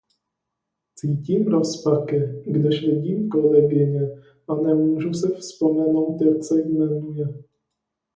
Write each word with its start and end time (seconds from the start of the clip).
Cítím 0.95 1.47
rozpaky 1.47 2.43
když 2.47 2.81
vidím 2.81 3.29
kolegyni 3.29 3.99
a 4.47 4.55
nemůžu 4.55 5.13
si 5.13 5.35
vzpomenout 5.35 6.21
jak 6.21 6.43
se 6.43 6.59
jmenuje. 6.59 7.27